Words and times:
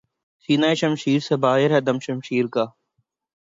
سینہٴ 0.49 0.75
شمشیر 0.75 1.19
سے 1.19 1.35
باہر 1.43 1.69
ہے 1.71 1.79
دم 1.81 1.97
شمشیر 1.99 2.45
کا 2.47 2.65